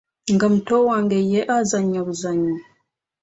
Nga 0.33 0.45
muto 0.53 0.75
wange 0.87 1.17
ye 1.31 1.41
azannya 1.57 2.01
buzannyi? 2.07 2.53